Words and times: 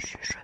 chuchotement, 0.00 0.37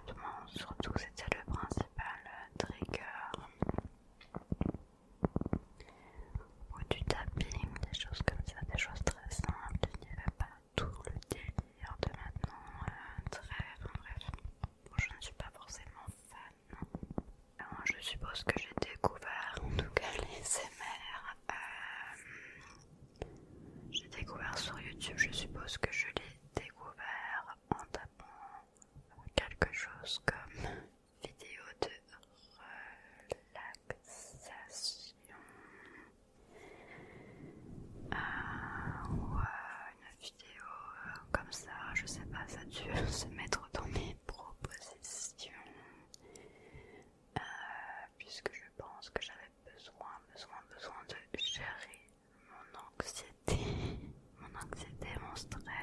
mon 55.34 55.40
stress, 55.40 55.73